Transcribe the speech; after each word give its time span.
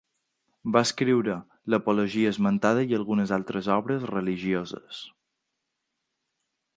Va 0.75 0.81
escriure 0.87 1.33
l'apologia 1.73 2.31
esmentada 2.35 2.85
i 2.93 2.97
algunes 2.99 3.33
altres 3.37 3.69
obres 3.75 4.07
religioses. 4.13 5.03